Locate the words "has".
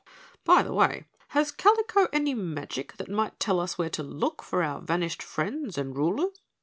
1.27-1.51